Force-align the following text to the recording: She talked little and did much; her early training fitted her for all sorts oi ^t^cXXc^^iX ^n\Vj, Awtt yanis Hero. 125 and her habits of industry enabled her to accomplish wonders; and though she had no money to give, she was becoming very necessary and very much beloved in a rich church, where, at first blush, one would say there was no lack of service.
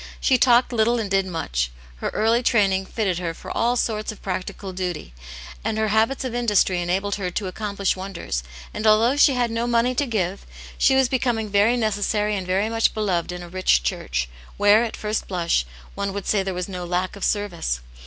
She 0.19 0.39
talked 0.39 0.73
little 0.73 0.97
and 0.97 1.11
did 1.11 1.27
much; 1.27 1.69
her 1.97 2.09
early 2.09 2.41
training 2.41 2.87
fitted 2.87 3.19
her 3.19 3.35
for 3.35 3.55
all 3.55 3.75
sorts 3.75 4.11
oi 4.11 4.15
^t^cXXc^^iX 4.15 4.17
^n\Vj, 4.17 4.23
Awtt 4.23 4.23
yanis 4.23 4.23
Hero. 4.25 4.89
125 4.89 5.11
and 5.63 5.77
her 5.77 5.87
habits 5.89 6.23
of 6.23 6.33
industry 6.33 6.81
enabled 6.81 7.15
her 7.17 7.29
to 7.29 7.45
accomplish 7.45 7.95
wonders; 7.95 8.41
and 8.73 8.83
though 8.85 9.15
she 9.15 9.35
had 9.35 9.51
no 9.51 9.67
money 9.67 9.93
to 9.93 10.07
give, 10.07 10.47
she 10.79 10.95
was 10.95 11.07
becoming 11.07 11.49
very 11.49 11.77
necessary 11.77 12.35
and 12.35 12.47
very 12.47 12.67
much 12.67 12.95
beloved 12.95 13.31
in 13.31 13.43
a 13.43 13.47
rich 13.49 13.83
church, 13.83 14.27
where, 14.57 14.83
at 14.83 14.97
first 14.97 15.27
blush, 15.27 15.67
one 15.93 16.13
would 16.13 16.25
say 16.25 16.41
there 16.41 16.55
was 16.55 16.67
no 16.67 16.83
lack 16.83 17.15
of 17.15 17.23
service. 17.23 17.79